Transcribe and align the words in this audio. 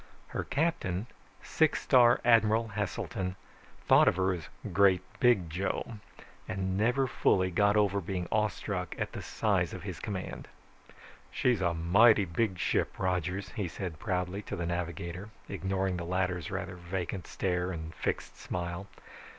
Her 0.29 0.43
captain, 0.43 1.05
six 1.43 1.79
star 1.83 2.21
Admiral 2.25 2.69
Heselton, 2.69 3.35
thought 3.85 4.07
of 4.07 4.15
her 4.15 4.33
as 4.33 4.49
Great 4.73 5.03
Big 5.19 5.47
Joe, 5.47 5.99
and 6.47 6.75
never 6.75 7.05
fully 7.05 7.51
got 7.51 7.77
over 7.77 8.01
being 8.01 8.27
awestruck 8.31 8.95
at 8.97 9.11
the 9.11 9.21
size 9.21 9.75
of 9.75 9.83
his 9.83 9.99
command. 9.99 10.47
"She's 11.29 11.61
a 11.61 11.75
mighty 11.75 12.25
big 12.25 12.57
ship, 12.57 12.97
Rogers," 12.97 13.49
he 13.49 13.67
said 13.67 13.99
proudly 13.99 14.41
to 14.41 14.55
the 14.55 14.65
navigator, 14.65 15.29
ignoring 15.47 15.97
the 15.97 16.03
latter's 16.05 16.49
rather 16.49 16.77
vacant 16.77 17.27
stare 17.27 17.71
and 17.71 17.93
fixed 17.93 18.35
smile. 18.37 18.87